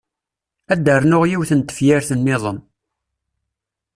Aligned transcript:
Ad 0.71 0.79
d-rnuɣ 0.83 1.23
yiwet 1.27 1.51
n 1.53 1.59
tefyirt-nniḍen. 1.61 2.57